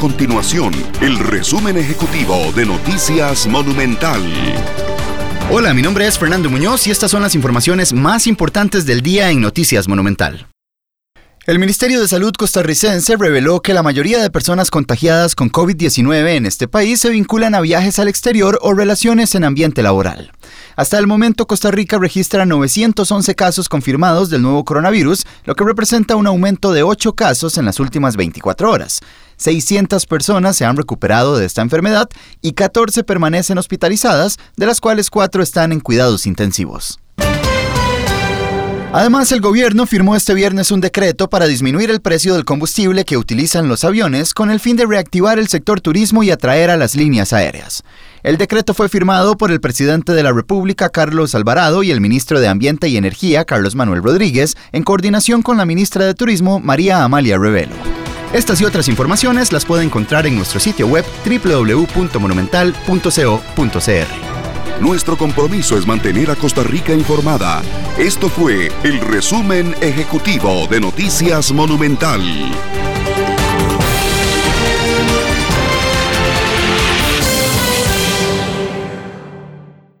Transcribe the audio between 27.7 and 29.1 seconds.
últimas 24 horas.